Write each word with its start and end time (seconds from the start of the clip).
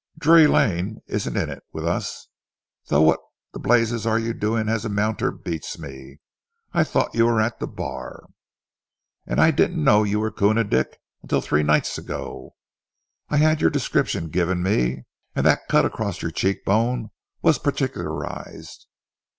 Drury 0.17 0.47
Lane 0.47 1.01
isn't 1.05 1.37
in 1.37 1.47
it 1.51 1.61
with 1.73 1.85
us, 1.85 2.25
though 2.87 3.03
what 3.03 3.19
the 3.53 3.59
blazes 3.59 4.05
you 4.05 4.09
are 4.11 4.33
doing 4.33 4.67
as 4.67 4.83
a 4.83 4.89
'Mounter' 4.89 5.29
beats 5.29 5.77
me. 5.77 6.19
I 6.73 6.83
thought 6.83 7.13
you 7.13 7.27
were 7.27 7.39
at 7.39 7.59
the 7.59 7.67
bar." 7.67 8.23
"And 9.27 9.39
I 9.39 9.51
didn't 9.51 9.83
know 9.83 10.01
you 10.01 10.19
were 10.19 10.31
Koona 10.31 10.63
Dick 10.67 10.97
until 11.21 11.39
three 11.41 11.61
nights 11.61 11.99
ago. 11.99 12.55
I 13.29 13.37
had 13.37 13.61
your 13.61 13.69
description 13.69 14.29
given 14.29 14.63
me, 14.63 15.03
and 15.35 15.45
that 15.45 15.67
cut 15.69 15.85
across 15.85 16.23
your 16.23 16.31
cheek 16.31 16.65
bone 16.65 17.11
was 17.43 17.59
particularized. 17.59 18.87